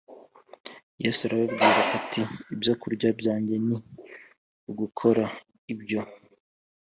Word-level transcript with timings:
Yesu 1.03 1.19
arababwira 1.27 1.81
ati 1.97 2.21
ibyokurya 2.53 3.09
byanjye 3.19 3.55
ni 3.67 3.77
ugukora 4.69 5.25
ibyo 5.73 6.01